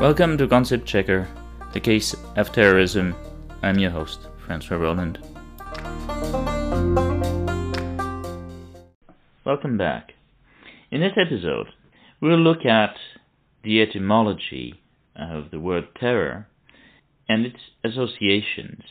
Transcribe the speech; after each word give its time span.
Welcome 0.00 0.38
to 0.38 0.48
Concept 0.48 0.86
Checker, 0.86 1.28
the 1.74 1.78
case 1.78 2.16
of 2.34 2.50
terrorism. 2.52 3.14
I'm 3.60 3.78
your 3.78 3.90
host, 3.90 4.28
Francois 4.46 4.78
Roland. 4.78 5.18
Welcome 9.44 9.76
back. 9.76 10.14
In 10.90 11.02
this 11.02 11.12
episode, 11.18 11.66
we'll 12.18 12.38
look 12.38 12.64
at 12.64 12.96
the 13.62 13.82
etymology 13.82 14.80
of 15.14 15.50
the 15.50 15.60
word 15.60 15.88
terror 16.00 16.48
and 17.28 17.44
its 17.44 17.60
associations. 17.84 18.82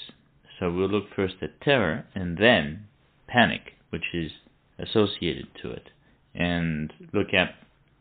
So 0.60 0.72
we'll 0.72 0.90
look 0.90 1.06
first 1.16 1.38
at 1.42 1.60
terror 1.60 2.06
and 2.14 2.38
then 2.38 2.86
panic, 3.28 3.74
which 3.90 4.14
is 4.14 4.30
associated 4.78 5.48
to 5.64 5.72
it, 5.72 5.90
and 6.36 6.94
look 7.12 7.34
at 7.34 7.56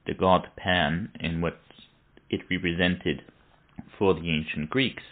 the 0.07 0.13
god 0.13 0.49
Pan 0.59 1.11
and 1.19 1.41
what 1.41 1.59
it 2.31 2.41
represented 2.51 3.23
for 3.99 4.15
the 4.15 4.31
ancient 4.31 4.71
Greeks. 4.71 5.03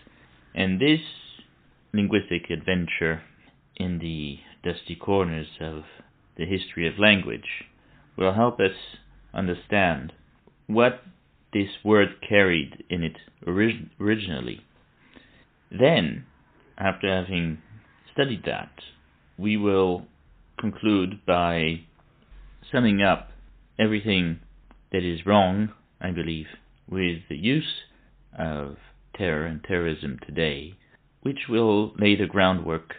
And 0.54 0.80
this 0.80 1.00
linguistic 1.92 2.50
adventure 2.50 3.22
in 3.76 3.98
the 3.98 4.38
dusty 4.62 4.96
corners 4.96 5.46
of 5.60 5.84
the 6.36 6.46
history 6.46 6.86
of 6.88 6.98
language 6.98 7.64
will 8.16 8.34
help 8.34 8.58
us 8.60 8.98
understand 9.34 10.12
what 10.66 11.02
this 11.52 11.68
word 11.84 12.08
carried 12.26 12.84
in 12.90 13.02
it 13.02 13.16
orig- 13.46 13.88
originally. 14.00 14.60
Then, 15.70 16.26
after 16.78 17.08
having 17.08 17.58
studied 18.12 18.44
that, 18.44 18.72
we 19.38 19.56
will 19.56 20.06
conclude 20.58 21.20
by 21.26 21.80
summing 22.72 23.02
up 23.02 23.30
everything 23.78 24.40
that 24.92 25.02
is 25.02 25.26
wrong, 25.26 25.70
I 26.00 26.10
believe, 26.10 26.46
with 26.88 27.18
the 27.28 27.36
use 27.36 27.82
of 28.38 28.76
terror 29.16 29.46
and 29.46 29.62
terrorism 29.64 30.18
today, 30.26 30.74
which 31.22 31.48
will 31.48 31.92
lay 31.98 32.16
the 32.16 32.26
groundwork 32.26 32.94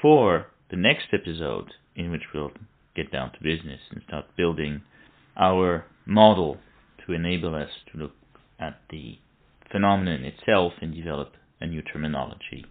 for 0.00 0.46
the 0.70 0.76
next 0.76 1.06
episode 1.12 1.72
in 1.96 2.10
which 2.10 2.22
we'll 2.34 2.50
get 2.94 3.10
down 3.10 3.32
to 3.32 3.42
business 3.42 3.80
and 3.90 4.02
start 4.06 4.24
building 4.36 4.82
our 5.36 5.84
model 6.06 6.58
to 7.06 7.12
enable 7.12 7.54
us 7.54 7.70
to 7.90 7.98
look 7.98 8.12
at 8.60 8.80
the 8.90 9.18
phenomenon 9.70 10.24
itself 10.24 10.72
and 10.80 10.94
develop 10.94 11.32
a 11.60 11.66
new 11.66 11.82
terminology. 11.82 12.64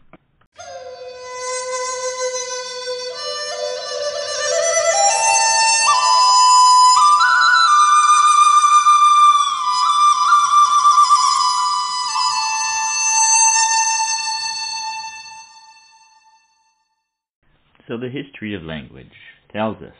The 18.04 18.10
history 18.10 18.54
of 18.54 18.62
language 18.62 19.16
tells 19.54 19.78
us 19.78 19.96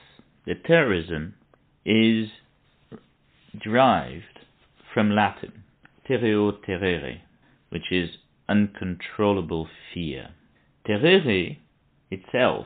that 0.46 0.66
terrorism 0.66 1.34
is 1.86 2.28
derived 3.64 4.40
from 4.94 5.10
Latin, 5.10 5.64
terreo 6.08 6.52
terrere, 6.68 7.22
which 7.70 7.92
is 7.92 8.10
uncontrollable 8.50 9.70
fear. 9.94 10.32
Terrere 10.86 11.58
itself 12.12 12.66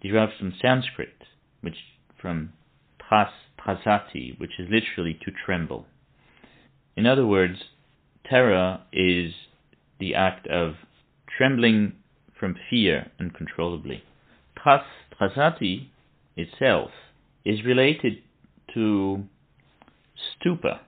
derives 0.00 0.32
from 0.38 0.54
Sanskrit, 0.62 1.24
which 1.62 1.76
from 2.20 2.52
tras 3.00 3.30
trasati, 3.58 4.38
which 4.38 4.52
is 4.60 4.68
literally 4.70 5.18
to 5.24 5.32
tremble. 5.44 5.86
In 6.96 7.06
other 7.06 7.26
words, 7.26 7.58
terror 8.24 8.82
is 8.92 9.32
the 9.98 10.14
act 10.14 10.46
of 10.46 10.74
trembling 11.36 11.94
from 12.38 12.54
fear 12.70 13.10
uncontrollably. 13.18 14.04
Tras 14.66 14.82
trasati 15.16 15.90
itself 16.36 16.90
is 17.44 17.64
related 17.64 18.14
to 18.74 19.22
stupa, 20.18 20.80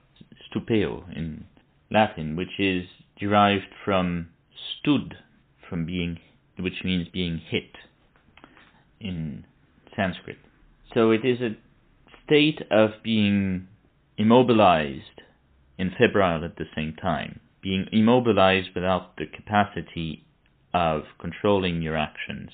stupeo 0.45 1.05
in 1.15 1.45
Latin, 1.89 2.35
which 2.35 2.59
is 2.59 2.87
derived 3.17 3.73
from 3.85 4.27
stud, 4.51 5.15
from 5.69 5.85
being, 5.85 6.19
which 6.59 6.83
means 6.83 7.07
being 7.07 7.37
hit 7.37 7.77
in 8.99 9.45
Sanskrit. 9.95 10.39
So 10.93 11.11
it 11.11 11.23
is 11.23 11.39
a 11.39 11.55
state 12.25 12.61
of 12.69 13.01
being 13.01 13.69
immobilized 14.17 15.21
and 15.77 15.91
febrile 15.97 16.43
at 16.43 16.57
the 16.57 16.65
same 16.75 16.97
time, 17.01 17.39
being 17.61 17.85
immobilized 17.93 18.71
without 18.75 19.15
the 19.15 19.25
capacity 19.25 20.25
of 20.73 21.03
controlling 21.17 21.81
your 21.81 21.95
actions 21.95 22.51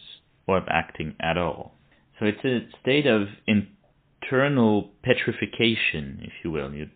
or 0.48 0.64
acting 0.70 1.16
at 1.20 1.38
all. 1.38 1.74
So 2.20 2.26
it's 2.26 2.46
a 2.46 2.68
state 2.82 3.06
of 3.06 3.28
internal 3.48 4.92
petrification, 5.04 6.20
if 6.22 6.34
you 6.44 6.52
will. 6.52 6.74
You 6.74 6.90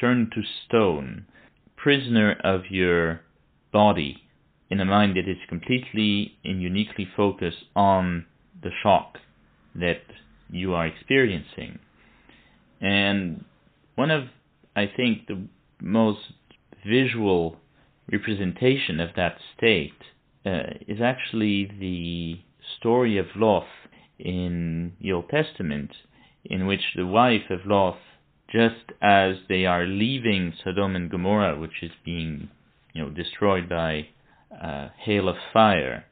turn 0.00 0.30
to 0.34 0.42
stone, 0.66 1.26
prisoner 1.76 2.36
of 2.42 2.70
your 2.70 3.20
body, 3.72 4.22
in 4.70 4.80
a 4.80 4.84
mind 4.84 5.16
that 5.16 5.28
is 5.28 5.36
completely 5.48 6.38
and 6.44 6.62
uniquely 6.62 7.06
focused 7.16 7.64
on 7.76 8.24
the 8.62 8.70
shock 8.82 9.18
that 9.74 10.02
you 10.50 10.74
are 10.74 10.86
experiencing. 10.86 11.78
And 12.80 13.44
one 13.94 14.10
of, 14.10 14.24
I 14.74 14.90
think, 14.96 15.26
the 15.26 15.46
most 15.80 16.20
visual 16.86 17.56
representation 18.10 18.98
of 19.00 19.10
that 19.16 19.36
state 19.56 19.92
uh, 20.44 20.74
is 20.88 21.00
actually 21.02 21.70
the 21.78 22.40
story 22.78 23.18
of 23.18 23.26
Loth 23.36 23.64
in 24.18 24.92
the 25.00 25.12
Old 25.12 25.28
Testament, 25.28 25.90
in 26.44 26.66
which 26.66 26.94
the 26.96 27.06
wife 27.06 27.50
of 27.50 27.66
Loth, 27.66 27.98
just 28.50 28.92
as 29.00 29.36
they 29.48 29.64
are 29.64 29.86
leaving 29.86 30.52
Sodom 30.62 30.96
and 30.96 31.10
Gomorrah, 31.10 31.58
which 31.58 31.82
is 31.82 31.92
being 32.04 32.50
you 32.92 33.02
know 33.02 33.10
destroyed 33.10 33.68
by 33.68 34.08
uh, 34.60 34.88
hail 34.98 35.28
of 35.28 35.36
fire, 35.52 36.04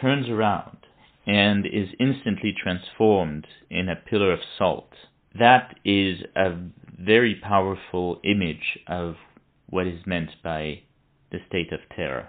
turns 0.00 0.28
around 0.28 0.78
and 1.26 1.66
is 1.66 1.88
instantly 1.98 2.54
transformed 2.60 3.46
in 3.68 3.88
a 3.88 3.96
pillar 3.96 4.32
of 4.32 4.40
salt. 4.58 4.90
That 5.38 5.76
is 5.84 6.20
a 6.34 6.56
very 6.98 7.36
powerful 7.36 8.20
image 8.24 8.78
of 8.86 9.16
what 9.68 9.86
is 9.86 10.00
meant 10.06 10.30
by 10.42 10.82
the 11.30 11.38
state 11.48 11.72
of 11.72 11.80
terror. 11.94 12.28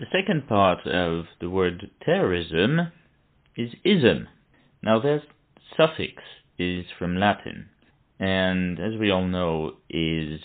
The 0.00 0.06
second 0.10 0.48
part 0.48 0.86
of 0.86 1.26
the 1.40 1.50
word 1.50 1.90
terrorism 2.04 2.90
is 3.56 3.70
ism. 3.84 4.28
Now, 4.82 5.00
that 5.00 5.22
suffix 5.76 6.22
is 6.58 6.86
from 6.98 7.16
Latin, 7.16 7.68
and 8.18 8.78
as 8.78 8.98
we 8.98 9.10
all 9.10 9.26
know, 9.26 9.76
is 9.88 10.40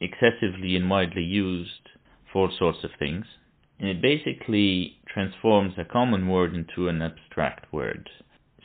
excessively 0.00 0.76
and 0.76 0.88
widely 0.88 1.22
used 1.22 1.88
for 2.32 2.48
all 2.48 2.56
sorts 2.56 2.84
of 2.84 2.90
things. 2.98 3.26
And 3.78 3.88
it 3.88 4.02
basically 4.02 4.98
transforms 5.12 5.74
a 5.78 5.84
common 5.84 6.28
word 6.28 6.54
into 6.54 6.88
an 6.88 7.00
abstract 7.02 7.72
word. 7.72 8.08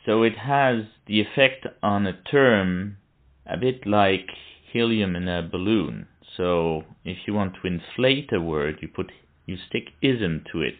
So 0.05 0.23
it 0.23 0.37
has 0.37 0.83
the 1.07 1.21
effect 1.21 1.65
on 1.81 2.05
a 2.05 2.21
term 2.29 2.97
a 3.45 3.57
bit 3.57 3.87
like 3.87 4.27
helium 4.71 5.15
in 5.15 5.27
a 5.27 5.47
balloon. 5.49 6.07
So 6.37 6.83
if 7.03 7.17
you 7.25 7.33
want 7.33 7.55
to 7.55 7.67
inflate 7.67 8.31
a 8.33 8.41
word, 8.41 8.79
you 8.81 8.87
put 8.87 9.11
you 9.45 9.57
stick 9.69 9.89
ism 10.01 10.43
to 10.51 10.61
it, 10.61 10.79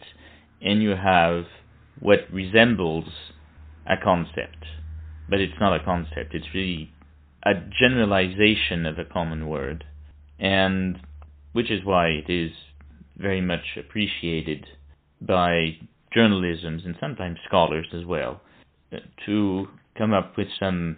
and 0.60 0.82
you 0.82 0.90
have 0.90 1.44
what 2.00 2.20
resembles 2.32 3.04
a 3.86 3.96
concept, 4.02 4.64
but 5.28 5.40
it's 5.40 5.58
not 5.60 5.80
a 5.80 5.84
concept. 5.84 6.34
It's 6.34 6.54
really 6.54 6.90
a 7.44 7.54
generalization 7.54 8.86
of 8.86 8.98
a 8.98 9.04
common 9.04 9.48
word, 9.48 9.84
and 10.38 10.98
which 11.52 11.70
is 11.70 11.84
why 11.84 12.08
it 12.08 12.28
is 12.28 12.52
very 13.16 13.40
much 13.40 13.78
appreciated 13.78 14.66
by 15.20 15.78
journalisms 16.14 16.84
and 16.84 16.94
sometimes 17.00 17.38
scholars 17.46 17.86
as 17.94 18.04
well 18.04 18.40
to 19.24 19.68
come 19.96 20.12
up 20.12 20.36
with 20.36 20.48
some 20.58 20.96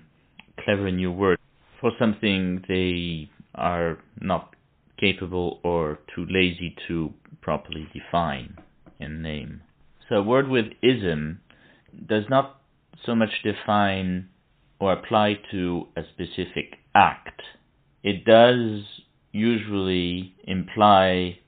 clever 0.61 0.91
new 0.91 1.11
word 1.11 1.39
for 1.81 1.93
something 1.99 2.63
they 2.69 3.31
are 3.55 3.99
not 4.21 4.55
capable 4.99 5.61
or 5.63 5.99
too 6.15 6.27
lazy 6.29 6.75
to 6.87 7.13
properly 7.41 7.89
define 7.93 8.57
and 9.01 9.23
name. 9.23 9.61
So 10.09 10.17
a 10.17 10.23
word 10.23 10.49
with 10.49 10.67
ism 10.83 11.41
does 12.07 12.25
not 12.31 12.61
so 13.05 13.15
much 13.15 13.31
define 13.43 14.29
or 14.81 14.93
apply 14.93 15.39
to 15.51 15.87
a 15.97 16.03
specific 16.13 16.77
act. 16.95 17.43
It 18.03 18.25
does 18.25 18.83
usually 19.33 20.35
imply 20.45 21.39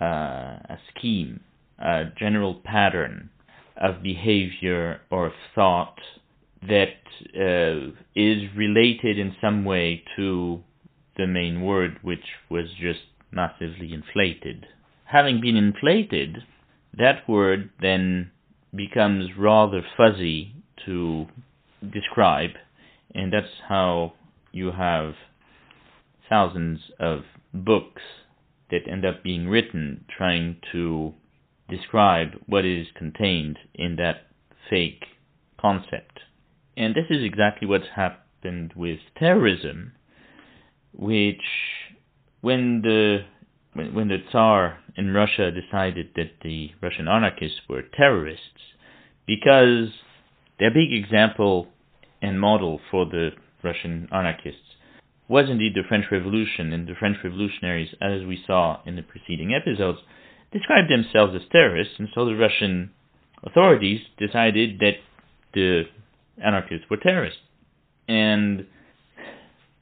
uh, 0.00 0.04
a 0.04 0.78
scheme, 0.90 1.40
a 1.78 2.04
general 2.18 2.54
pattern 2.64 3.30
of 3.76 4.02
behavior 4.02 5.00
or 5.10 5.32
thought 5.54 5.98
that 6.62 6.94
uh, 7.34 7.92
is 8.14 8.42
related 8.56 9.18
in 9.18 9.36
some 9.40 9.64
way 9.64 10.02
to 10.16 10.62
the 11.16 11.26
main 11.26 11.60
word, 11.60 11.98
which 12.02 12.24
was 12.50 12.66
just 12.80 13.00
massively 13.30 13.92
inflated 13.92 14.66
having 15.06 15.40
been 15.40 15.56
inflated, 15.56 16.38
that 16.98 17.28
word 17.28 17.70
then 17.80 18.30
becomes 18.74 19.30
rather 19.38 19.82
fuzzy 19.96 20.54
to 20.84 21.26
describe, 21.92 22.50
and 23.14 23.32
that's 23.32 23.60
how 23.68 24.12
you 24.52 24.72
have 24.72 25.14
thousands 26.28 26.80
of 26.98 27.20
books 27.52 28.02
that 28.70 28.88
end 28.90 29.04
up 29.04 29.22
being 29.22 29.48
written 29.48 30.04
trying 30.16 30.56
to 30.72 31.14
describe 31.68 32.28
what 32.46 32.64
is 32.64 32.86
contained 32.96 33.58
in 33.74 33.96
that 33.96 34.26
fake 34.68 35.04
concept. 35.60 36.20
And 36.76 36.94
this 36.94 37.06
is 37.10 37.22
exactly 37.24 37.66
what's 37.68 37.88
happened 37.94 38.72
with 38.76 38.98
terrorism, 39.18 39.92
which 40.92 41.42
when 42.40 42.82
the 42.82 43.24
when, 43.76 43.94
when 43.94 44.08
the 44.08 44.18
Tsar 44.30 44.78
in 44.96 45.12
Russia 45.12 45.50
decided 45.50 46.10
that 46.16 46.30
the 46.42 46.70
Russian 46.82 47.08
anarchists 47.08 47.60
were 47.68 47.82
terrorists, 47.96 48.74
because 49.26 49.90
their 50.58 50.70
big 50.70 50.92
example 50.92 51.68
and 52.22 52.40
model 52.40 52.80
for 52.90 53.04
the 53.04 53.30
Russian 53.62 54.08
anarchists 54.12 54.60
was 55.28 55.50
indeed 55.50 55.72
the 55.74 55.82
French 55.88 56.06
Revolution, 56.10 56.72
and 56.72 56.86
the 56.86 56.94
French 56.98 57.16
revolutionaries, 57.22 57.94
as 58.00 58.24
we 58.24 58.42
saw 58.46 58.80
in 58.86 58.96
the 58.96 59.02
preceding 59.02 59.52
episodes, 59.52 59.98
described 60.52 60.88
themselves 60.88 61.34
as 61.34 61.42
terrorists, 61.50 61.94
and 61.98 62.08
so 62.14 62.24
the 62.24 62.36
Russian 62.36 62.90
authorities 63.42 64.00
decided 64.18 64.78
that 64.78 64.94
the 65.52 65.82
anarchists 66.42 66.86
were 66.88 66.96
terrorists. 66.96 67.40
And 68.08 68.66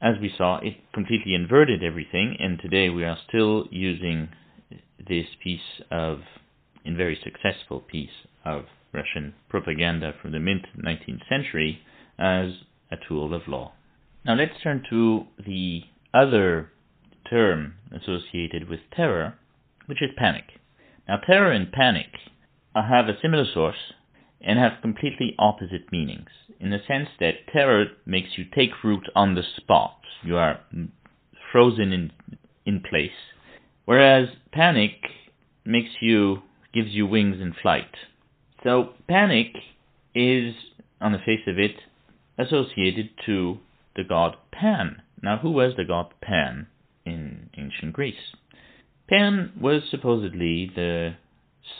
as 0.05 0.19
we 0.21 0.31
saw, 0.37 0.59
it 0.59 0.75
completely 0.93 1.33
inverted 1.33 1.83
everything, 1.83 2.37
and 2.39 2.59
today 2.59 2.89
we 2.89 3.03
are 3.03 3.17
still 3.27 3.65
using 3.71 4.29
this 4.99 5.25
piece 5.43 5.81
of, 5.89 6.19
a 6.85 6.93
very 6.93 7.19
successful 7.23 7.79
piece 7.79 8.27
of 8.45 8.65
Russian 8.93 9.33
propaganda 9.49 10.13
from 10.21 10.31
the 10.31 10.39
mid 10.39 10.67
19th 10.77 11.27
century 11.27 11.81
as 12.19 12.51
a 12.91 12.97
tool 13.07 13.33
of 13.33 13.47
law. 13.47 13.73
Now 14.23 14.35
let's 14.35 14.61
turn 14.61 14.83
to 14.91 15.25
the 15.43 15.81
other 16.13 16.71
term 17.27 17.73
associated 17.91 18.69
with 18.69 18.81
terror, 18.95 19.33
which 19.87 20.03
is 20.03 20.11
panic. 20.15 20.45
Now, 21.07 21.17
terror 21.25 21.51
and 21.51 21.71
panic 21.71 22.09
have 22.75 23.09
a 23.09 23.19
similar 23.23 23.45
source 23.51 23.93
and 24.41 24.59
have 24.59 24.81
completely 24.81 25.35
opposite 25.39 25.91
meanings 25.91 26.29
in 26.59 26.69
the 26.69 26.79
sense 26.87 27.09
that 27.19 27.47
terror 27.51 27.85
makes 28.05 28.37
you 28.37 28.45
take 28.53 28.83
root 28.83 29.07
on 29.15 29.35
the 29.35 29.43
spot. 29.57 29.99
You 30.23 30.37
are 30.37 30.59
frozen 31.51 31.91
in, 31.91 32.11
in 32.65 32.81
place. 32.81 33.11
Whereas 33.85 34.29
panic 34.51 34.93
makes 35.63 35.91
you, 36.01 36.43
gives 36.73 36.89
you 36.89 37.07
wings 37.07 37.37
in 37.39 37.53
flight. 37.61 37.95
So 38.63 38.93
panic 39.07 39.53
is, 40.13 40.55
on 40.99 41.11
the 41.11 41.19
face 41.19 41.47
of 41.47 41.59
it, 41.59 41.75
associated 42.37 43.09
to 43.25 43.59
the 43.95 44.03
god 44.03 44.35
Pan. 44.51 45.01
Now, 45.21 45.37
who 45.37 45.51
was 45.51 45.73
the 45.75 45.85
god 45.85 46.13
Pan 46.21 46.67
in 47.05 47.49
ancient 47.57 47.93
Greece? 47.93 48.35
Pan 49.09 49.53
was 49.59 49.83
supposedly 49.89 50.71
the 50.73 51.15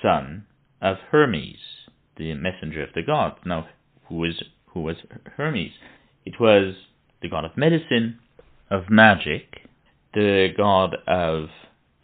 son 0.01 0.45
of 0.81 0.97
Hermes, 1.11 1.57
the 2.17 2.33
messenger 2.33 2.83
of 2.83 2.89
the 2.95 3.01
gods. 3.01 3.37
Now, 3.45 3.67
who 4.07 4.15
was 4.15 4.43
who 4.67 4.81
was 4.81 4.97
Hermes? 5.37 5.71
It 6.25 6.39
was 6.39 6.75
the 7.21 7.29
god 7.29 7.45
of 7.45 7.57
medicine, 7.57 8.19
of 8.69 8.89
magic, 8.89 9.61
the 10.13 10.49
god 10.55 10.95
of 11.07 11.49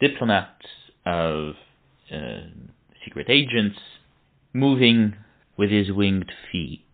diplomats, 0.00 0.66
of 1.04 1.54
uh, 2.12 2.40
secret 3.04 3.26
agents, 3.28 3.78
moving 4.52 5.14
with 5.56 5.70
his 5.70 5.90
winged 5.92 6.32
feet 6.50 6.84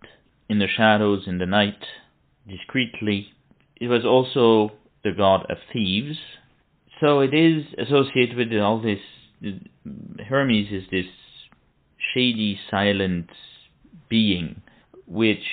in 0.48 0.58
the 0.58 0.68
shadows 0.68 1.24
in 1.26 1.38
the 1.38 1.46
night, 1.46 1.84
discreetly. 2.48 3.28
It 3.76 3.88
was 3.88 4.04
also 4.04 4.74
the 5.04 5.12
god 5.12 5.46
of 5.50 5.58
thieves, 5.72 6.18
so 7.00 7.20
it 7.20 7.32
is 7.32 7.64
associated 7.78 8.36
with 8.36 8.52
all 8.60 8.80
this. 8.80 8.98
Hermes 10.28 10.72
is 10.72 10.84
this 10.90 11.06
shady, 12.14 12.58
silent 12.70 13.28
being 14.08 14.62
which 15.06 15.44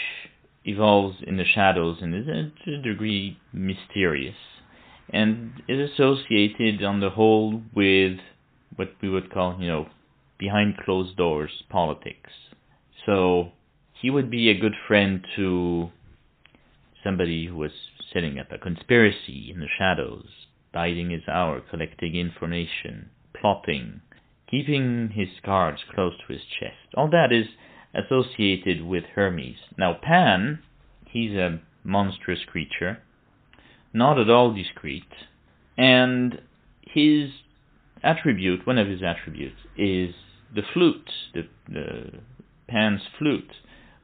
evolves 0.66 1.18
in 1.26 1.38
the 1.38 1.46
shadows 1.46 1.98
and 2.02 2.14
is 2.14 2.28
uh, 2.28 2.64
to 2.66 2.76
a 2.76 2.82
degree 2.82 3.40
mysterious 3.54 4.36
and 5.10 5.62
is 5.68 5.92
associated 5.92 6.84
on 6.84 7.00
the 7.00 7.12
whole 7.12 7.62
with 7.74 8.18
what 8.76 8.90
we 9.02 9.10
would 9.10 9.32
call, 9.32 9.58
you 9.60 9.68
know, 9.68 9.88
behind 10.38 10.76
closed 10.84 11.16
doors 11.16 11.64
politics. 11.70 12.32
So 13.06 13.52
he 14.02 14.10
would 14.10 14.30
be 14.30 14.50
a 14.50 14.60
good 14.60 14.74
friend 14.88 15.26
to 15.36 15.92
somebody 17.04 17.46
who 17.46 17.56
was 17.56 17.72
setting 18.12 18.40
up 18.40 18.52
a 18.52 18.58
conspiracy 18.58 19.52
in 19.54 19.60
the 19.60 19.68
shadows 19.78 20.26
biding 20.74 21.12
his 21.12 21.22
hour, 21.30 21.62
collecting 21.62 22.16
information, 22.16 23.10
plotting, 23.40 24.02
keeping 24.50 25.10
his 25.14 25.30
cards 25.44 25.80
close 25.94 26.14
to 26.18 26.34
his 26.34 26.44
chest. 26.60 26.94
All 26.96 27.10
that 27.10 27.32
is 27.32 27.48
associated 27.94 28.84
with 28.84 29.04
Hermes. 29.16 29.58
Now, 29.78 29.98
Pan, 30.02 30.60
he's 31.08 31.32
a 31.32 31.60
monstrous 31.84 32.40
creature, 32.46 33.00
not 33.94 34.20
at 34.20 34.30
all 34.30 34.54
discreet, 34.54 35.08
and 35.78 36.42
his 36.82 37.30
attribute, 38.04 38.68
one 38.68 38.78
of 38.78 38.88
his 38.88 39.02
attributes, 39.02 39.58
is 39.78 40.14
the 40.54 40.62
flute, 40.74 41.10
the, 41.34 41.48
the 41.68 42.20
Pan's 42.68 43.02
flute, 43.18 43.52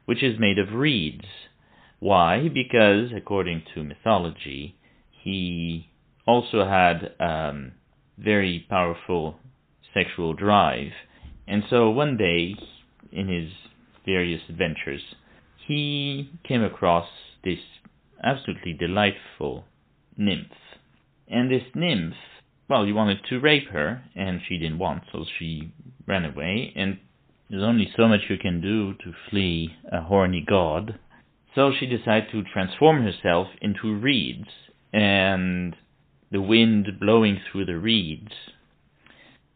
which 0.04 0.22
is 0.22 0.38
made 0.38 0.58
of 0.58 0.74
reeds. 0.74 1.24
Why? 1.98 2.48
Because, 2.48 3.10
according 3.16 3.62
to 3.74 3.84
mythology, 3.84 4.76
he 5.22 5.88
also 6.26 6.64
had 6.64 7.12
um, 7.20 7.72
very 8.18 8.66
powerful 8.68 9.38
sexual 9.94 10.34
drive. 10.34 10.92
And 11.46 11.62
so 11.68 11.90
one 11.90 12.16
day, 12.16 12.54
in 13.10 13.28
his 13.28 13.50
various 14.04 14.42
adventures, 14.48 15.02
he 15.66 16.30
came 16.46 16.62
across 16.62 17.08
this 17.44 17.58
absolutely 18.22 18.72
delightful 18.72 19.64
nymph. 20.16 20.52
And 21.28 21.50
this 21.50 21.62
nymph, 21.74 22.14
well, 22.68 22.84
he 22.84 22.92
wanted 22.92 23.18
to 23.28 23.40
rape 23.40 23.68
her, 23.70 24.02
and 24.14 24.40
she 24.46 24.58
didn't 24.58 24.78
want, 24.78 25.04
so 25.12 25.24
she 25.38 25.72
ran 26.06 26.24
away. 26.24 26.72
And 26.76 26.98
there's 27.50 27.62
only 27.62 27.92
so 27.96 28.08
much 28.08 28.22
you 28.28 28.38
can 28.38 28.60
do 28.60 28.94
to 28.94 29.12
flee 29.30 29.76
a 29.90 30.02
horny 30.02 30.44
god. 30.46 30.98
So 31.54 31.70
she 31.78 31.86
decided 31.86 32.30
to 32.32 32.42
transform 32.44 33.02
herself 33.02 33.48
into 33.60 33.94
reeds 33.94 34.48
and 34.92 35.76
the 36.30 36.40
wind 36.40 36.88
blowing 36.98 37.40
through 37.50 37.66
the 37.66 37.76
reeds, 37.76 38.32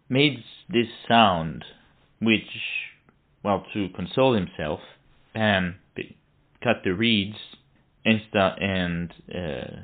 made 0.08 0.42
this 0.68 0.88
sound, 1.08 1.64
which, 2.20 2.48
well, 3.42 3.64
to 3.72 3.88
console 3.90 4.34
himself, 4.34 4.80
Pan 5.34 5.76
cut 6.62 6.82
the 6.82 6.94
reeds 6.94 7.36
and, 8.04 8.20
and 8.34 9.14
uh, 9.30 9.80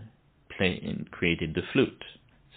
play, 0.56 0.80
and 0.84 1.10
created 1.10 1.54
the 1.54 1.62
flute. 1.72 2.04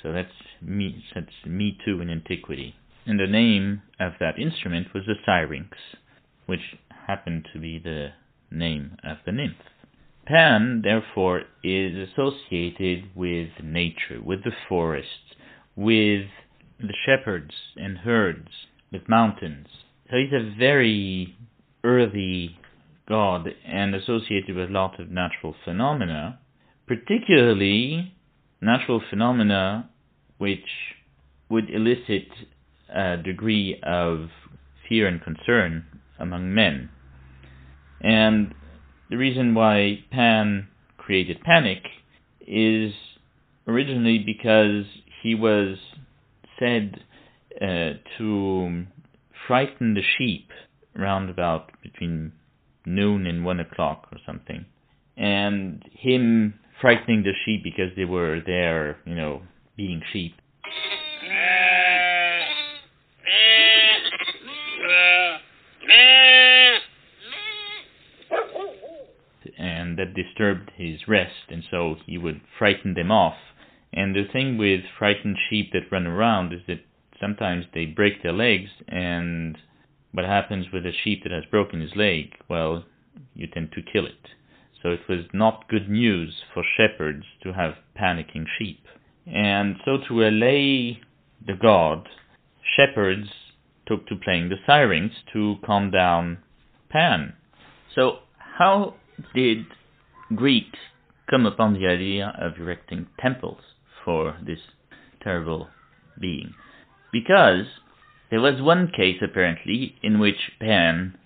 So 0.01 0.11
that's 0.11 0.29
me, 0.61 1.03
that's 1.13 1.27
me 1.45 1.77
too 1.85 2.01
in 2.01 2.09
antiquity. 2.09 2.75
And 3.05 3.19
the 3.19 3.27
name 3.27 3.81
of 3.99 4.13
that 4.19 4.39
instrument 4.39 4.87
was 4.93 5.03
the 5.05 5.15
syrinx, 5.25 5.77
which 6.45 6.75
happened 7.07 7.47
to 7.53 7.59
be 7.59 7.79
the 7.79 8.09
name 8.49 8.97
of 9.03 9.17
the 9.25 9.31
nymph. 9.31 9.57
Pan, 10.25 10.81
therefore, 10.83 11.43
is 11.63 12.09
associated 12.09 13.09
with 13.15 13.49
nature, 13.63 14.19
with 14.23 14.43
the 14.43 14.51
forests, 14.67 15.35
with 15.75 16.25
the 16.79 16.93
shepherds 17.05 17.53
and 17.75 17.99
herds, 17.99 18.49
with 18.91 19.07
mountains. 19.09 19.67
So 20.09 20.17
he's 20.17 20.33
a 20.33 20.55
very 20.57 21.35
earthy 21.83 22.57
god 23.07 23.47
and 23.65 23.93
associated 23.95 24.55
with 24.55 24.69
a 24.69 24.73
lot 24.73 24.99
of 24.99 25.09
natural 25.09 25.55
phenomena, 25.63 26.39
particularly 26.87 28.13
natural 28.61 29.01
phenomena 29.09 29.89
which 30.37 30.65
would 31.49 31.69
elicit 31.69 32.27
a 32.93 33.17
degree 33.17 33.79
of 33.83 34.29
fear 34.87 35.07
and 35.07 35.21
concern 35.23 35.85
among 36.19 36.53
men. 36.53 36.89
And 38.01 38.53
the 39.09 39.17
reason 39.17 39.53
why 39.53 40.03
Pan 40.11 40.67
created 40.97 41.41
Panic 41.41 41.83
is 42.45 42.93
originally 43.67 44.19
because 44.19 44.85
he 45.21 45.35
was 45.35 45.77
said 46.59 47.03
uh, 47.61 47.93
to 48.17 48.85
frighten 49.47 49.93
the 49.93 50.01
sheep 50.17 50.49
round 50.95 51.29
about 51.29 51.71
between 51.81 52.31
noon 52.85 53.25
and 53.25 53.43
one 53.43 53.59
o'clock 53.59 54.07
or 54.11 54.17
something. 54.25 54.65
And 55.17 55.83
him 55.91 56.59
frightening 56.81 57.23
the 57.23 57.33
sheep 57.45 57.63
because 57.63 57.95
they 57.95 58.05
were 58.05 58.41
there, 58.45 58.97
you 59.05 59.15
know, 59.15 59.41
being 59.77 60.01
sheep. 60.11 60.35
And 69.57 69.97
that 69.97 70.13
disturbed 70.13 70.71
his 70.75 71.07
rest, 71.07 71.49
and 71.49 71.63
so 71.71 71.95
he 72.05 72.17
would 72.17 72.41
frighten 72.59 72.93
them 72.93 73.11
off 73.11 73.35
and 73.95 74.13
the 74.13 74.25
thing 74.31 74.57
with 74.57 74.81
frightened 74.99 75.37
sheep 75.49 75.71
that 75.71 75.91
run 75.91 76.05
around 76.05 76.51
is 76.51 76.59
that 76.67 76.81
sometimes 77.19 77.65
they 77.73 77.85
break 77.85 78.21
their 78.21 78.33
legs, 78.33 78.69
and 78.89 79.57
what 80.11 80.25
happens 80.25 80.67
with 80.73 80.85
a 80.85 80.91
sheep 81.03 81.23
that 81.23 81.31
has 81.31 81.45
broken 81.49 81.79
his 81.79 81.95
leg? 81.95 82.33
Well, 82.49 82.83
you 83.33 83.47
tend 83.47 83.71
to 83.71 83.81
kill 83.81 84.05
it. 84.05 84.29
So 84.83 84.89
it 84.89 84.99
was 85.07 85.25
not 85.33 85.69
good 85.69 85.89
news 85.89 86.33
for 86.53 86.63
shepherds 86.77 87.23
to 87.43 87.53
have 87.53 87.75
panicking 87.99 88.45
sheep. 88.59 88.83
And 89.25 89.77
so 89.85 89.97
to 90.09 90.27
allay 90.27 90.99
the 91.45 91.55
god, 91.59 92.07
shepherds 92.75 93.29
took 93.87 94.07
to 94.07 94.15
playing 94.15 94.49
the 94.49 94.57
syrinx 94.67 95.15
to 95.33 95.55
calm 95.65 95.89
down 95.89 96.39
Pan. 96.89 97.33
So 97.95 98.19
how 98.37 98.95
did 99.33 99.65
Greeks 100.35 100.79
come 101.29 101.45
upon 101.45 101.73
the 101.73 101.87
idea 101.87 102.33
of 102.39 102.59
erecting 102.59 103.07
temples 103.19 103.61
for 104.05 104.37
this 104.45 104.59
terrible 105.21 105.67
being? 106.19 106.53
Because 107.11 107.65
there 108.29 108.41
was 108.41 108.61
one 108.61 108.91
case 108.95 109.17
apparently 109.21 109.95
in 110.01 110.19
which 110.19 110.51
Pan 110.59 111.17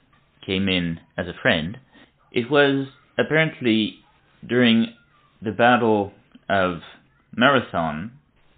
came 0.45 0.67
in 0.67 0.99
as 1.17 1.27
a 1.27 1.39
friend. 1.41 1.77
It 2.31 2.49
was 2.49 2.87
apparently 3.17 3.99
during 4.47 4.93
the 5.41 5.51
Battle 5.51 6.13
of 6.49 6.79
Marathon. 7.35 8.11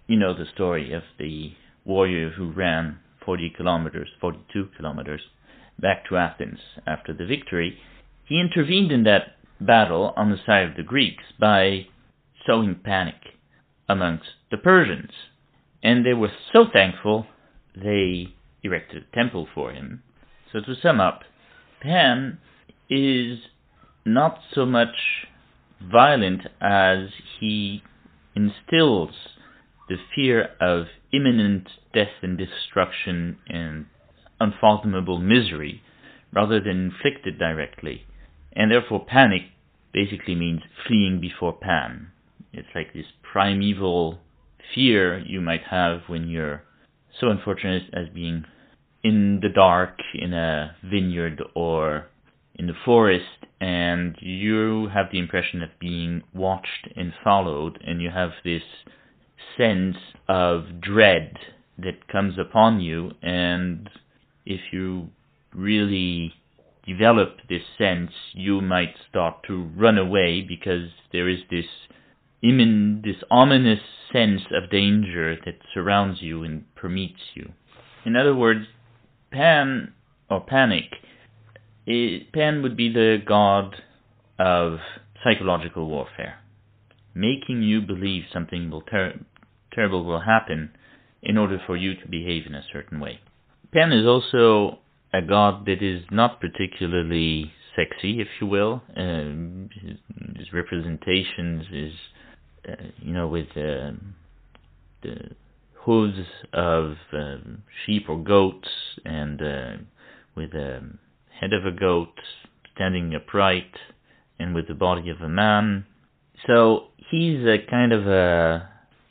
You 0.06 0.16
know 0.16 0.32
the 0.32 0.46
story 0.54 0.92
of 0.92 1.02
the 1.18 1.52
warrior 1.84 2.30
who 2.30 2.52
ran 2.52 2.98
40 3.24 3.50
kilometers, 3.56 4.08
42 4.20 4.68
kilometers 4.76 5.20
back 5.78 6.08
to 6.08 6.16
Athens 6.16 6.58
after 6.86 7.12
the 7.12 7.26
victory. 7.26 7.78
He 8.24 8.40
intervened 8.40 8.92
in 8.92 9.04
that 9.04 9.36
battle 9.60 10.12
on 10.16 10.30
the 10.30 10.38
side 10.44 10.68
of 10.68 10.76
the 10.76 10.82
Greeks 10.82 11.24
by 11.38 11.86
sowing 12.46 12.80
panic 12.82 13.14
amongst 13.92 14.30
the 14.50 14.56
Persians. 14.56 15.12
And 15.82 16.04
they 16.04 16.14
were 16.14 16.32
so 16.52 16.66
thankful 16.72 17.26
they 17.74 18.34
erected 18.62 19.04
a 19.04 19.14
temple 19.16 19.48
for 19.54 19.72
him. 19.72 20.02
So 20.52 20.60
to 20.60 20.74
sum 20.80 21.00
up, 21.00 21.22
Pan 21.80 22.38
is 22.88 23.38
not 24.04 24.38
so 24.54 24.66
much 24.66 25.26
violent 25.80 26.42
as 26.60 27.08
he 27.40 27.82
instills 28.34 29.10
the 29.88 29.96
fear 30.14 30.50
of 30.60 30.86
imminent 31.12 31.68
death 31.92 32.22
and 32.22 32.38
destruction 32.38 33.38
and 33.48 33.86
unfathomable 34.40 35.18
misery 35.18 35.82
rather 36.32 36.60
than 36.60 36.92
inflicted 36.92 37.38
directly. 37.38 38.04
And 38.54 38.70
therefore, 38.70 39.04
panic 39.04 39.42
basically 39.92 40.34
means 40.34 40.62
fleeing 40.86 41.20
before 41.20 41.52
Pan. 41.52 42.11
It's 42.52 42.68
like 42.74 42.92
this 42.92 43.06
primeval 43.22 44.18
fear 44.74 45.18
you 45.18 45.40
might 45.40 45.62
have 45.70 46.02
when 46.06 46.28
you're 46.28 46.62
so 47.20 47.28
unfortunate 47.28 47.84
as 47.92 48.08
being 48.14 48.44
in 49.02 49.40
the 49.42 49.48
dark 49.48 49.98
in 50.14 50.32
a 50.32 50.76
vineyard 50.84 51.42
or 51.54 52.06
in 52.54 52.66
the 52.66 52.74
forest 52.84 53.24
and 53.60 54.16
you 54.20 54.88
have 54.92 55.06
the 55.10 55.18
impression 55.18 55.62
of 55.62 55.70
being 55.80 56.22
watched 56.34 56.88
and 56.96 57.12
followed 57.24 57.78
and 57.84 58.00
you 58.00 58.10
have 58.10 58.30
this 58.44 58.62
sense 59.56 59.96
of 60.28 60.80
dread 60.80 61.36
that 61.78 62.08
comes 62.08 62.34
upon 62.38 62.80
you 62.80 63.10
and 63.22 63.88
if 64.44 64.60
you 64.72 65.08
really 65.54 66.32
develop 66.86 67.36
this 67.48 67.62
sense 67.78 68.10
you 68.34 68.60
might 68.60 68.94
start 69.08 69.34
to 69.46 69.70
run 69.76 69.98
away 69.98 70.40
because 70.40 70.88
there 71.12 71.28
is 71.28 71.40
this 71.50 71.66
immin, 72.42 73.02
this 73.02 73.22
ominous 73.30 73.80
sense 74.12 74.42
of 74.52 74.70
danger 74.70 75.36
that 75.44 75.56
surrounds 75.72 76.20
you 76.20 76.42
and 76.42 76.64
permeates 76.74 77.20
you. 77.34 77.52
In 78.04 78.16
other 78.16 78.34
words, 78.34 78.66
Pan 79.30 79.94
or 80.28 80.40
panic, 80.40 80.96
it, 81.86 82.32
Pan 82.32 82.62
would 82.62 82.76
be 82.76 82.92
the 82.92 83.18
god 83.26 83.76
of 84.38 84.78
psychological 85.22 85.88
warfare, 85.88 86.40
making 87.14 87.62
you 87.62 87.80
believe 87.80 88.24
something 88.32 88.70
will 88.70 88.82
ter- 88.82 89.20
terrible 89.72 90.04
will 90.04 90.20
happen 90.20 90.70
in 91.22 91.38
order 91.38 91.60
for 91.66 91.76
you 91.76 91.94
to 91.94 92.08
behave 92.08 92.46
in 92.46 92.54
a 92.54 92.64
certain 92.72 93.00
way. 93.00 93.20
Pan 93.72 93.92
is 93.92 94.06
also 94.06 94.80
a 95.14 95.22
god 95.22 95.66
that 95.66 95.82
is 95.82 96.02
not 96.10 96.40
particularly 96.40 97.52
sexy, 97.76 98.20
if 98.20 98.28
you 98.40 98.46
will. 98.46 98.82
Uh, 98.96 99.68
his, 99.80 99.98
his, 100.36 100.52
representations 100.52 101.64
is 101.72 101.92
uh, 102.68 102.74
you 102.98 103.12
know, 103.12 103.26
with 103.26 103.48
uh, 103.56 103.92
the 105.02 105.16
hooves 105.84 106.18
of 106.52 106.94
um, 107.12 107.62
sheep 107.84 108.08
or 108.08 108.22
goats 108.22 108.68
and 109.04 109.42
uh, 109.42 109.72
with 110.36 110.52
the 110.52 110.80
head 111.40 111.52
of 111.52 111.66
a 111.66 111.72
goat 111.72 112.14
standing 112.74 113.14
upright 113.14 113.74
and 114.38 114.54
with 114.54 114.68
the 114.68 114.74
body 114.74 115.10
of 115.10 115.20
a 115.20 115.28
man. 115.28 115.84
So 116.46 116.88
he's 117.10 117.44
a 117.46 117.58
kind 117.68 117.92
of 117.92 118.06
a 118.06 118.68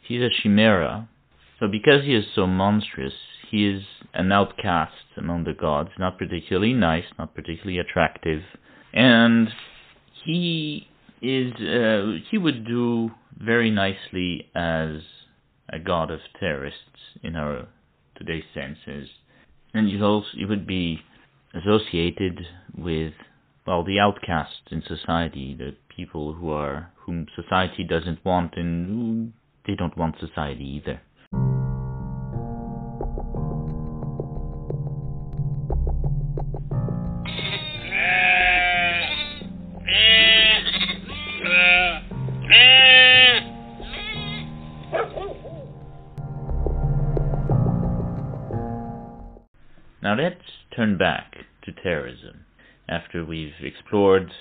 he's 0.07 0.21
a 0.21 0.29
chimera. 0.41 1.07
So 1.59 1.67
because 1.67 2.03
he 2.03 2.15
is 2.15 2.25
so 2.33 2.47
monstrous, 2.47 3.13
he 3.49 3.67
is 3.67 3.83
an 4.13 4.31
outcast 4.31 4.93
among 5.17 5.43
the 5.43 5.53
gods, 5.53 5.89
not 5.99 6.17
particularly 6.17 6.73
nice, 6.73 7.05
not 7.19 7.35
particularly 7.35 7.77
attractive, 7.77 8.41
and 8.93 9.49
he 10.23 10.87
is 11.21 11.53
uh, 11.53 12.17
he 12.29 12.37
would 12.37 12.65
do 12.65 13.11
very 13.43 13.71
nicely 13.71 14.49
as 14.55 15.01
a 15.69 15.79
god 15.79 16.11
of 16.11 16.19
terrorists 16.39 16.99
in 17.23 17.35
our 17.35 17.67
today's 18.15 18.43
senses, 18.53 19.09
and 19.73 19.89
you 19.89 20.03
also 20.03 20.27
you 20.33 20.47
would 20.47 20.67
be 20.67 20.99
associated 21.53 22.39
with 22.77 23.13
well 23.65 23.83
the 23.83 23.99
outcasts 23.99 24.71
in 24.71 24.83
society, 24.87 25.55
the 25.57 25.75
people 25.95 26.33
who 26.33 26.49
are 26.51 26.91
whom 27.05 27.25
society 27.35 27.83
doesn't 27.83 28.23
want, 28.23 28.53
and 28.55 28.87
who 28.87 29.27
they 29.65 29.75
don't 29.75 29.97
want 29.97 30.15
society 30.19 30.81
either. 30.81 31.01
Terrorism 51.81 52.45
after 52.89 53.25
we've 53.25 53.53
explored 53.61 54.31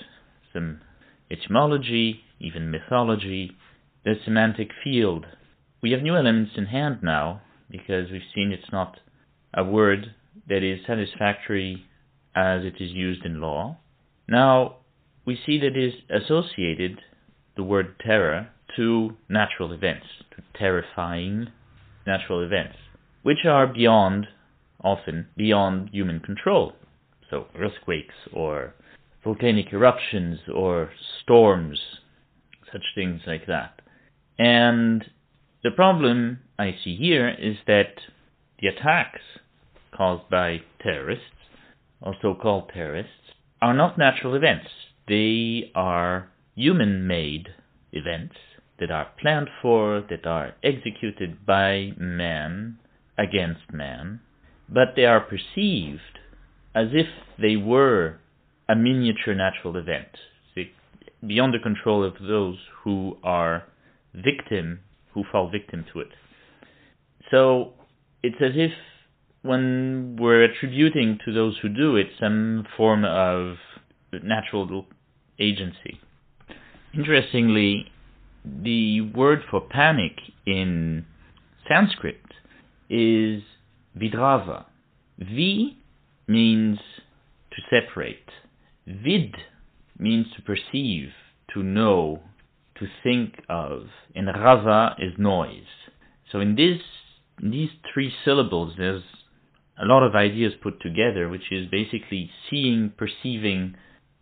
some 0.53 0.81
etymology, 1.29 2.21
even 2.39 2.71
mythology, 2.71 3.55
the 4.03 4.15
semantic 4.25 4.69
field. 4.83 5.25
We 5.81 5.91
have 5.91 6.01
new 6.01 6.15
elements 6.15 6.51
in 6.55 6.65
hand 6.65 6.99
now 7.01 7.41
because 7.69 8.11
we've 8.11 8.21
seen 8.35 8.51
it's 8.51 8.71
not 8.71 8.99
a 9.53 9.63
word 9.63 10.13
that 10.47 10.63
is 10.63 10.79
satisfactory 10.85 11.85
as 12.35 12.63
it 12.63 12.75
is 12.79 12.91
used 12.91 13.25
in 13.25 13.41
law. 13.41 13.77
Now 14.27 14.77
we 15.25 15.39
see 15.45 15.59
that 15.59 15.75
it 15.75 15.77
is 15.77 15.93
associated, 16.09 16.99
the 17.55 17.63
word 17.63 17.95
terror, 17.99 18.49
to 18.75 19.15
natural 19.29 19.71
events, 19.71 20.05
to 20.35 20.43
terrifying 20.57 21.47
natural 22.07 22.41
events, 22.43 22.77
which 23.21 23.45
are 23.45 23.67
beyond 23.67 24.27
often 24.83 25.27
beyond 25.37 25.89
human 25.91 26.19
control. 26.19 26.73
So, 27.31 27.47
earthquakes 27.57 28.13
or 28.33 28.75
volcanic 29.23 29.71
eruptions 29.71 30.39
or 30.53 30.91
storms, 31.23 31.79
such 32.71 32.83
things 32.93 33.21
like 33.25 33.47
that. 33.47 33.81
And 34.37 35.05
the 35.63 35.71
problem 35.71 36.39
I 36.59 36.75
see 36.83 36.97
here 36.97 37.29
is 37.29 37.55
that 37.67 37.93
the 38.59 38.67
attacks 38.67 39.21
caused 39.95 40.29
by 40.29 40.61
terrorists, 40.83 41.23
or 42.01 42.15
so 42.21 42.35
called 42.35 42.69
terrorists, 42.73 43.11
are 43.61 43.73
not 43.73 43.97
natural 43.97 44.35
events. 44.35 44.67
They 45.07 45.71
are 45.73 46.29
human 46.55 47.07
made 47.07 47.47
events 47.93 48.35
that 48.79 48.91
are 48.91 49.11
planned 49.21 49.49
for, 49.61 50.03
that 50.09 50.25
are 50.25 50.55
executed 50.63 51.45
by 51.45 51.91
man 51.97 52.77
against 53.17 53.71
man, 53.71 54.19
but 54.67 54.95
they 54.97 55.05
are 55.05 55.21
perceived 55.21 56.19
as 56.73 56.87
if 56.93 57.07
they 57.39 57.55
were 57.55 58.19
a 58.69 58.75
miniature 58.75 59.35
natural 59.35 59.75
event, 59.77 60.07
beyond 61.25 61.53
the 61.53 61.59
control 61.59 62.03
of 62.03 62.15
those 62.27 62.57
who 62.83 63.17
are 63.23 63.63
victim, 64.13 64.79
who 65.13 65.23
fall 65.31 65.49
victim 65.49 65.85
to 65.93 65.99
it. 65.99 66.09
So 67.29 67.73
it's 68.23 68.41
as 68.41 68.53
if 68.55 68.71
when 69.43 70.17
we're 70.19 70.43
attributing 70.43 71.19
to 71.25 71.33
those 71.33 71.57
who 71.61 71.69
do 71.69 71.95
it 71.95 72.07
some 72.19 72.65
form 72.77 73.05
of 73.05 73.57
natural 74.23 74.85
agency. 75.39 75.99
Interestingly, 76.93 77.91
the 78.43 79.01
word 79.01 79.39
for 79.49 79.61
panic 79.61 80.13
in 80.45 81.05
Sanskrit 81.67 82.21
is 82.89 83.41
vidrava. 83.97 84.65
Vi 85.19 85.77
means 86.27 86.79
to 87.51 87.61
separate. 87.69 88.29
Vid 88.85 89.35
means 89.97 90.27
to 90.35 90.41
perceive, 90.41 91.09
to 91.53 91.63
know, 91.63 92.21
to 92.79 92.87
think 93.03 93.35
of, 93.49 93.83
and 94.15 94.27
rava 94.27 94.95
is 94.99 95.13
noise. 95.17 95.63
So 96.31 96.39
in 96.39 96.55
this 96.55 96.81
in 97.41 97.51
these 97.51 97.69
three 97.93 98.13
syllables, 98.23 98.75
there's 98.77 99.03
a 99.81 99.85
lot 99.85 100.03
of 100.03 100.15
ideas 100.15 100.53
put 100.61 100.81
together, 100.81 101.27
which 101.27 101.51
is 101.51 101.67
basically 101.69 102.29
seeing, 102.49 102.93
perceiving, 102.97 103.75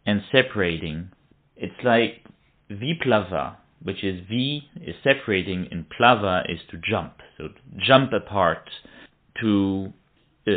and 0.05 0.21
separating. 0.31 1.11
It's 1.55 1.83
like 1.83 2.25
viplava, 2.71 3.57
which 3.81 4.03
is 4.03 4.25
V 4.27 4.63
is 4.81 4.95
separating, 5.03 5.67
and 5.71 5.89
plava 5.89 6.43
is 6.47 6.59
to 6.71 6.77
jump. 6.77 7.13
So 7.37 7.49
jump 7.77 8.13
apart, 8.13 8.69
to 9.41 9.93
uh, 10.47 10.51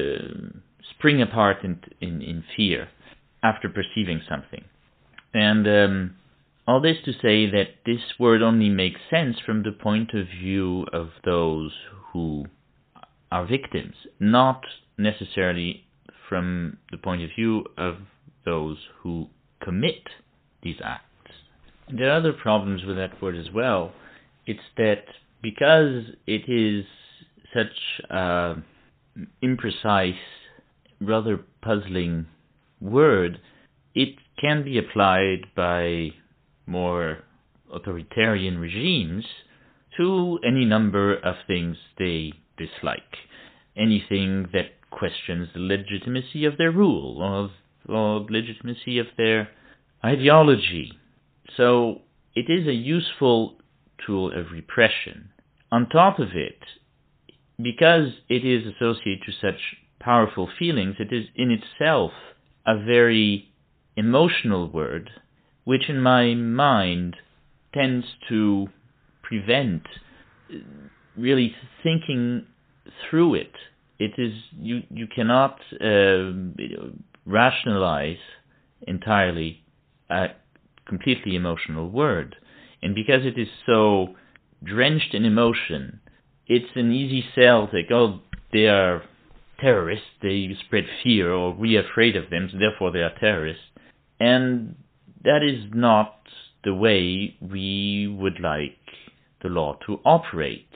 spring 0.96 1.20
apart 1.22 1.64
in, 1.64 1.80
in, 2.00 2.22
in 2.22 2.44
fear 2.56 2.88
after 3.42 3.68
perceiving 3.68 4.20
something. 4.28 4.64
And 5.34 5.66
um, 5.66 6.14
all 6.66 6.80
this 6.80 6.98
to 7.04 7.12
say 7.12 7.50
that 7.50 7.68
this 7.86 8.00
word 8.18 8.42
only 8.42 8.68
makes 8.68 9.00
sense 9.10 9.36
from 9.44 9.62
the 9.62 9.72
point 9.72 10.10
of 10.14 10.26
view 10.26 10.86
of 10.92 11.10
those 11.24 11.72
who 12.12 12.46
are 13.30 13.46
victims, 13.46 13.94
not 14.20 14.62
necessarily 14.98 15.84
from 16.28 16.76
the 16.90 16.98
point 16.98 17.22
of 17.22 17.30
view 17.36 17.64
of 17.76 17.96
those 18.44 18.78
who 19.00 19.28
commit 19.62 20.08
these 20.62 20.76
acts. 20.84 21.06
There 21.90 22.08
are 22.10 22.16
other 22.16 22.32
problems 22.32 22.84
with 22.84 22.96
that 22.96 23.20
word 23.20 23.36
as 23.36 23.50
well. 23.52 23.92
It's 24.46 24.60
that 24.76 25.04
because 25.42 26.04
it 26.26 26.48
is 26.48 26.84
such 27.54 28.02
an 28.10 28.64
imprecise, 29.42 30.14
rather 31.06 31.40
puzzling 31.62 32.26
word, 32.80 33.40
it 33.94 34.16
can 34.40 34.64
be 34.64 34.78
applied 34.78 35.46
by 35.54 36.10
more 36.66 37.18
authoritarian 37.72 38.58
regimes 38.58 39.24
to 39.96 40.38
any 40.44 40.64
number 40.64 41.14
of 41.16 41.34
things 41.46 41.76
they 41.98 42.32
dislike. 42.56 43.16
Anything 43.76 44.48
that 44.52 44.72
questions 44.90 45.48
the 45.54 45.60
legitimacy 45.60 46.44
of 46.44 46.58
their 46.58 46.70
rule 46.70 47.22
or, 47.22 47.94
or 47.94 48.26
legitimacy 48.28 48.98
of 48.98 49.06
their 49.16 49.48
ideology. 50.04 50.92
So 51.56 52.02
it 52.34 52.46
is 52.48 52.66
a 52.66 52.74
useful 52.74 53.56
tool 54.06 54.32
of 54.38 54.52
repression. 54.52 55.30
On 55.70 55.88
top 55.88 56.18
of 56.18 56.28
it, 56.34 56.60
because 57.60 58.08
it 58.28 58.44
is 58.44 58.66
associated 58.66 59.22
to 59.26 59.32
such 59.40 59.60
powerful 60.02 60.48
feelings, 60.58 60.96
it 60.98 61.12
is 61.12 61.26
in 61.34 61.50
itself 61.50 62.12
a 62.66 62.76
very 62.76 63.52
emotional 63.96 64.68
word, 64.70 65.10
which 65.64 65.88
in 65.88 66.00
my 66.00 66.34
mind 66.34 67.16
tends 67.74 68.06
to 68.28 68.66
prevent 69.22 69.82
really 71.16 71.54
thinking 71.82 72.46
through 73.08 73.34
it. 73.34 73.52
It 73.98 74.12
is 74.18 74.32
you 74.52 74.82
you 74.90 75.06
cannot 75.06 75.60
uh, 75.80 76.32
rationalize 77.24 78.16
entirely 78.86 79.62
a 80.10 80.28
completely 80.86 81.36
emotional 81.36 81.88
word, 81.88 82.36
and 82.82 82.94
because 82.94 83.24
it 83.24 83.38
is 83.38 83.48
so 83.64 84.16
drenched 84.64 85.14
in 85.14 85.24
emotion, 85.24 86.00
it's 86.46 86.74
an 86.74 86.90
easy 86.90 87.24
sell 87.34 87.68
to 87.68 87.82
go. 87.88 87.96
Oh, 87.96 88.20
they 88.52 88.66
are 88.66 89.02
terrorists. 89.62 90.06
They 90.20 90.54
spread 90.66 90.84
fear, 91.02 91.32
or 91.32 91.54
we 91.54 91.76
are 91.76 91.88
afraid 91.88 92.16
of 92.16 92.28
them, 92.28 92.48
so 92.52 92.58
therefore 92.58 92.90
they 92.90 92.98
are 92.98 93.14
terrorists. 93.18 93.64
And 94.20 94.76
that 95.24 95.42
is 95.42 95.70
not 95.72 96.16
the 96.64 96.74
way 96.74 97.36
we 97.40 98.06
would 98.06 98.40
like 98.40 98.76
the 99.42 99.48
law 99.48 99.78
to 99.86 100.00
operate 100.04 100.68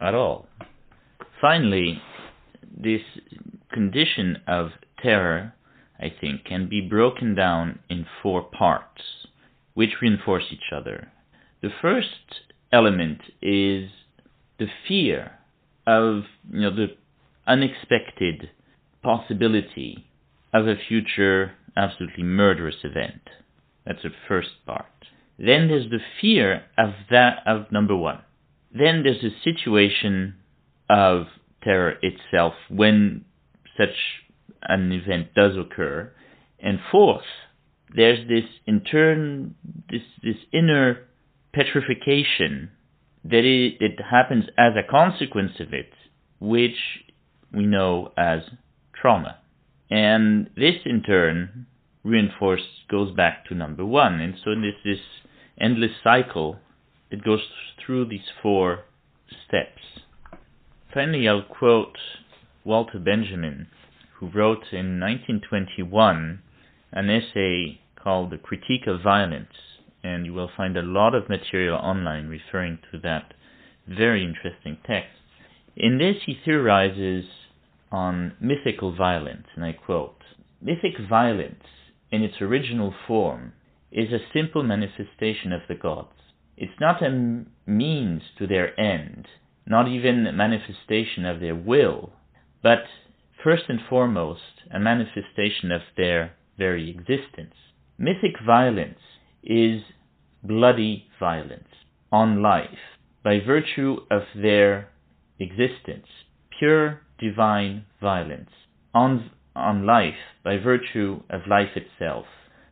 at 0.00 0.14
all. 0.14 0.46
Finally, 1.40 2.00
this 2.76 3.02
condition 3.72 4.38
of 4.46 4.70
terror, 5.02 5.54
I 5.98 6.12
think, 6.20 6.44
can 6.44 6.68
be 6.68 6.80
broken 6.80 7.34
down 7.34 7.80
in 7.88 8.06
four 8.22 8.42
parts, 8.42 9.02
which 9.74 10.00
reinforce 10.00 10.44
each 10.50 10.72
other. 10.74 11.12
The 11.62 11.70
first 11.80 12.40
element 12.72 13.20
is 13.40 13.90
the 14.58 14.66
fear 14.88 15.32
of 15.86 16.22
you 16.50 16.60
know 16.60 16.74
the 16.74 16.88
unexpected 17.46 18.50
possibility 19.02 20.06
of 20.52 20.66
a 20.68 20.76
future 20.88 21.52
absolutely 21.76 22.22
murderous 22.22 22.76
event. 22.84 23.22
That's 23.86 24.02
the 24.02 24.10
first 24.28 24.50
part. 24.66 24.86
Then 25.38 25.68
there's 25.68 25.90
the 25.90 25.98
fear 26.20 26.64
of 26.78 26.90
that 27.10 27.38
of 27.46 27.72
number 27.72 27.96
one. 27.96 28.20
Then 28.72 29.02
there's 29.02 29.22
the 29.22 29.32
situation 29.42 30.34
of 30.88 31.26
terror 31.62 31.94
itself 32.02 32.54
when 32.68 33.24
such 33.76 34.22
an 34.62 34.92
event 34.92 35.34
does 35.34 35.56
occur. 35.56 36.12
And 36.60 36.78
fourth, 36.90 37.24
there's 37.94 38.26
this 38.28 38.44
intern 38.66 39.54
this 39.90 40.02
this 40.22 40.36
inner 40.52 41.08
petrification 41.52 42.70
that 43.24 43.44
it, 43.44 43.76
it 43.80 44.00
happens 44.10 44.44
as 44.58 44.72
a 44.76 44.88
consequence 44.88 45.52
of 45.60 45.72
it, 45.72 45.92
which 46.40 46.76
we 47.54 47.66
know 47.66 48.12
as 48.16 48.40
trauma. 48.94 49.38
And 49.90 50.48
this 50.56 50.76
in 50.84 51.02
turn 51.02 51.66
reinforced 52.04 52.88
goes 52.90 53.14
back 53.14 53.44
to 53.46 53.54
number 53.54 53.84
one. 53.84 54.20
And 54.20 54.34
so 54.42 54.54
this 54.54 54.74
this 54.84 55.00
endless 55.60 55.92
cycle, 56.02 56.58
it 57.10 57.24
goes 57.24 57.40
through 57.84 58.06
these 58.06 58.30
four 58.42 58.84
steps. 59.46 59.82
Finally, 60.92 61.28
I'll 61.28 61.42
quote 61.42 61.96
Walter 62.64 62.98
Benjamin, 62.98 63.68
who 64.18 64.26
wrote 64.26 64.72
in 64.72 65.00
1921 65.00 66.42
an 66.92 67.10
essay 67.10 67.80
called 67.96 68.30
The 68.30 68.38
Critique 68.38 68.86
of 68.86 69.02
Violence, 69.02 69.54
and 70.02 70.26
you 70.26 70.34
will 70.34 70.50
find 70.56 70.76
a 70.76 70.82
lot 70.82 71.14
of 71.14 71.28
material 71.28 71.76
online 71.76 72.28
referring 72.28 72.78
to 72.90 72.98
that 72.98 73.34
very 73.86 74.24
interesting 74.24 74.78
text. 74.86 75.16
In 75.76 75.98
this, 75.98 76.16
he 76.26 76.38
theorizes 76.44 77.24
on 77.92 78.34
mythical 78.40 78.94
violence, 78.96 79.46
and 79.54 79.64
I 79.64 79.72
quote 79.72 80.18
Mythic 80.60 80.94
violence, 81.08 81.64
in 82.10 82.22
its 82.22 82.40
original 82.40 82.94
form, 83.06 83.52
is 83.90 84.12
a 84.12 84.26
simple 84.32 84.62
manifestation 84.62 85.52
of 85.52 85.60
the 85.68 85.74
gods. 85.74 86.14
It's 86.56 86.80
not 86.80 87.02
a 87.02 87.44
means 87.66 88.22
to 88.38 88.46
their 88.46 88.78
end, 88.78 89.26
not 89.66 89.88
even 89.88 90.26
a 90.26 90.32
manifestation 90.32 91.24
of 91.24 91.40
their 91.40 91.54
will, 91.54 92.12
but 92.62 92.84
first 93.42 93.64
and 93.68 93.80
foremost 93.88 94.62
a 94.72 94.78
manifestation 94.78 95.72
of 95.72 95.82
their 95.96 96.32
very 96.58 96.90
existence. 96.90 97.54
Mythic 97.98 98.36
violence 98.44 99.00
is 99.42 99.82
bloody 100.42 101.08
violence 101.18 101.68
on 102.10 102.42
life 102.42 102.98
by 103.24 103.40
virtue 103.40 103.98
of 104.10 104.22
their 104.34 104.88
existence, 105.38 106.06
pure 106.58 107.00
divine 107.22 107.84
violence 108.00 108.50
on, 108.92 109.30
on 109.54 109.86
life 109.86 110.14
by 110.44 110.56
virtue 110.56 111.22
of 111.30 111.46
life 111.46 111.76
itself. 111.76 112.26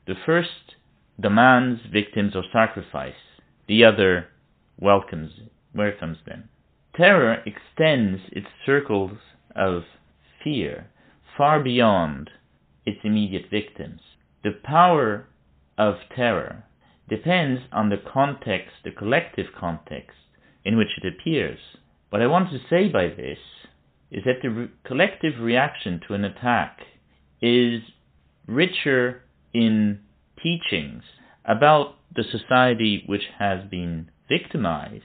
The 0.07 0.15
first 0.27 0.75
demands 1.21 1.81
victims 1.93 2.35
or 2.35 2.43
sacrifice, 2.53 3.15
the 3.69 3.85
other 3.85 4.29
welcomes 4.79 5.33
welcomes 5.73 6.19
them. 6.27 6.49
Terror 6.97 7.45
extends 7.47 8.21
its 8.33 8.49
circles 8.67 9.19
of 9.55 9.83
fear 10.43 10.91
far 11.37 11.63
beyond 11.63 12.29
its 12.85 12.99
immediate 13.05 13.49
victims. 13.51 14.01
The 14.43 14.59
power 14.65 15.27
of 15.79 15.95
terror 16.17 16.65
depends 17.09 17.61
on 17.73 17.89
the 17.89 18.03
context, 18.13 18.73
the 18.85 18.91
collective 18.91 19.47
context 19.59 20.17
in 20.65 20.77
which 20.77 20.89
it 21.01 21.07
appears. 21.07 21.59
What 22.11 22.23
I 22.23 22.27
want 22.27 22.51
to 22.51 22.59
say 22.69 22.89
by 22.89 23.09
this 23.09 23.39
is 24.11 24.25
that 24.25 24.43
the 24.43 24.51
re- 24.51 24.69
collective 24.85 25.41
reaction 25.41 26.01
to 26.07 26.15
an 26.15 26.25
attack 26.25 26.81
is 27.41 27.83
richer 28.47 29.23
in 29.53 30.01
teachings 30.43 31.03
about 31.45 31.97
the 32.15 32.25
society 32.25 33.05
which 33.07 33.25
has 33.39 33.69
been 33.71 34.11
victimized 34.29 35.05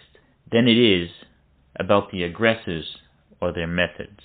than 0.51 0.67
it 0.67 0.77
is 0.77 1.09
about 1.79 2.11
the 2.11 2.23
aggressors 2.23 2.97
or 3.41 3.51
their 3.51 3.67
methods. 3.67 4.19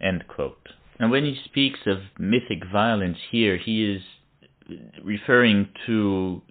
And 0.00 1.10
when 1.10 1.24
he 1.24 1.40
speaks 1.44 1.80
of 1.86 1.98
mythic 2.18 2.64
violence 2.70 3.18
here, 3.30 3.56
he 3.56 3.90
is 3.90 4.02
referring 5.02 5.68
to 5.86 6.42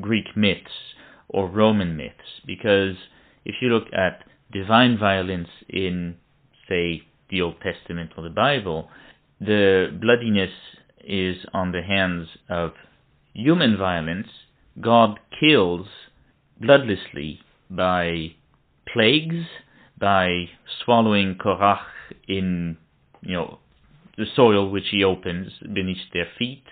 Greek 0.00 0.36
myths 0.36 0.94
or 1.28 1.48
Roman 1.48 1.96
myths, 1.96 2.40
because 2.46 2.96
if 3.44 3.56
you 3.60 3.68
look 3.68 3.88
at 3.92 4.24
divine 4.52 4.98
violence 4.98 5.48
in, 5.68 6.16
say, 6.68 7.02
the 7.30 7.42
Old 7.42 7.56
Testament 7.60 8.12
or 8.16 8.22
the 8.22 8.30
Bible, 8.30 8.88
the 9.40 9.86
bloodiness 10.00 10.50
is 11.04 11.36
on 11.52 11.72
the 11.72 11.82
hands 11.82 12.28
of 12.48 12.72
human 13.34 13.76
violence. 13.76 14.28
God 14.80 15.18
kills 15.38 15.86
bloodlessly 16.60 17.38
by 17.70 18.32
plagues, 18.92 19.46
by 19.98 20.46
swallowing 20.84 21.36
Korach 21.36 21.84
in, 22.26 22.76
you 23.22 23.34
know, 23.34 23.58
the 24.16 24.26
soil 24.34 24.70
which 24.70 24.88
he 24.90 25.04
opens 25.04 25.52
beneath 25.60 25.98
their 26.12 26.26
feet, 26.38 26.64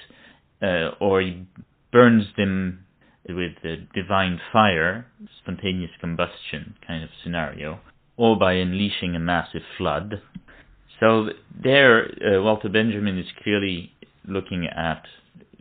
uh, 0.62 0.90
or 1.00 1.20
he 1.20 1.46
burns 1.92 2.24
them 2.36 2.84
with 3.28 3.52
the 3.62 3.86
divine 3.94 4.40
fire, 4.52 5.06
spontaneous 5.42 5.90
combustion 6.00 6.76
kind 6.86 7.02
of 7.04 7.10
scenario, 7.22 7.80
or 8.16 8.38
by 8.38 8.54
unleashing 8.54 9.14
a 9.14 9.18
massive 9.18 9.62
flood. 9.76 10.22
So 11.00 11.28
there, 11.62 12.06
uh, 12.06 12.42
Walter 12.42 12.68
Benjamin 12.68 13.18
is 13.18 13.26
clearly 13.42 13.92
looking 14.26 14.66
at 14.66 15.04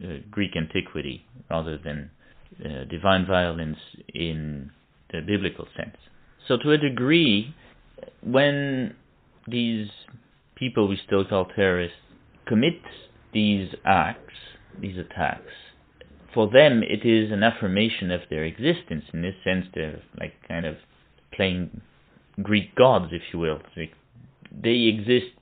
uh, 0.04 0.18
Greek 0.32 0.56
antiquity 0.56 1.26
rather 1.50 1.78
than 1.78 2.10
uh, 2.63 2.86
divine 2.89 3.26
violence 3.26 3.78
in 4.13 4.72
the 5.12 5.22
biblical 5.22 5.68
sense. 5.76 5.98
So 6.48 6.58
to 6.58 6.72
a 6.72 6.78
degree, 6.78 7.54
when 8.22 8.96
these 9.48 9.89
people 10.56 10.88
we 10.88 11.00
still 11.06 11.26
call 11.26 11.46
terrorists 11.56 11.98
commit 12.48 12.80
these 13.34 13.70
acts, 13.84 14.34
these 14.80 14.98
attacks, 14.98 15.52
for 16.34 16.50
them 16.50 16.84
it 16.84 17.06
is 17.06 17.32
an 17.32 17.44
affirmation 17.44 18.12
of 18.12 18.22
their 18.30 18.44
existence. 18.44 19.04
In 19.13 19.22
this 19.22 19.36
sense, 19.44 19.65
they're 19.74 20.02
like 20.20 20.34
kind 20.48 20.65
of 20.65 20.76
playing 21.34 21.82
Greek 22.41 22.76
gods, 22.76 23.08
if 23.12 23.21
you 23.34 23.39
will. 23.39 23.60
They 24.52 24.93
exist 24.93 25.34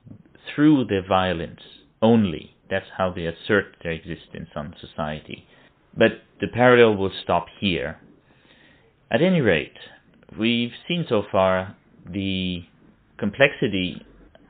through 0.53 0.85
their 0.85 1.05
violence 1.07 1.61
only. 2.01 2.55
That's 2.69 2.85
how 2.97 3.11
they 3.11 3.25
assert 3.25 3.77
their 3.83 3.91
existence 3.91 4.49
on 4.55 4.75
society. 4.79 5.45
But 5.95 6.23
the 6.41 6.47
parallel 6.47 6.97
will 6.97 7.11
stop 7.23 7.47
here. 7.59 7.99
At 9.11 9.21
any 9.21 9.41
rate, 9.41 9.77
we've 10.37 10.71
seen 10.87 11.05
so 11.07 11.23
far 11.31 11.75
the 12.09 12.63
complexity 13.17 14.05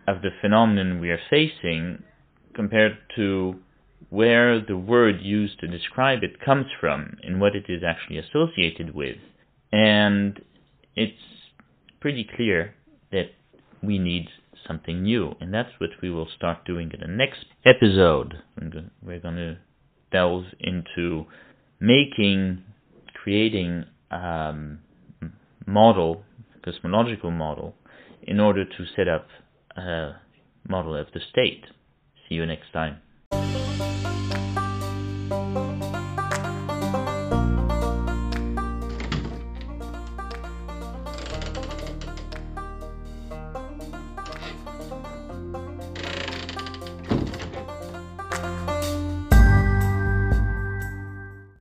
of 0.08 0.22
the 0.22 0.30
phenomenon 0.42 1.00
we 1.00 1.10
are 1.10 1.20
facing 1.30 2.04
compared 2.56 2.98
to 3.16 3.56
where 4.10 4.62
the 4.62 4.78
word 4.78 5.22
used 5.22 5.60
to 5.60 5.68
describe 5.68 6.24
it 6.24 6.40
comes 6.40 6.68
from 6.80 7.18
and 7.24 7.42
what 7.42 7.56
it 7.56 7.66
is 7.68 7.84
actually 7.84 8.18
associated 8.18 8.94
with. 8.94 9.18
And 9.72 10.40
it's 10.96 11.18
pretty 12.04 12.28
clear 12.36 12.76
that 13.14 13.28
we 13.82 13.98
need 13.98 14.28
something 14.68 15.04
new. 15.04 15.34
And 15.40 15.54
that's 15.54 15.70
what 15.78 15.92
we 16.02 16.12
will 16.12 16.28
start 16.36 16.66
doing 16.66 16.92
in 16.94 17.00
the 17.00 17.08
next 17.08 17.46
episode. 17.66 18.34
We're 19.02 19.20
going 19.20 19.38
to 19.38 19.58
delve 20.12 20.44
into 20.60 21.26
making, 21.80 22.62
creating 23.14 23.86
um, 24.12 24.80
model, 25.66 26.26
cosmological 26.62 27.32
model, 27.32 27.74
in 28.22 28.42
order 28.42 28.66
to 28.66 28.86
set 28.98 29.08
up 29.08 29.28
a 29.78 30.16
model 30.68 30.98
of 30.98 31.08
the 31.14 31.22
state. 31.32 31.64
See 32.28 32.36
you 32.36 32.46
next 32.46 32.74
time. 32.74 32.98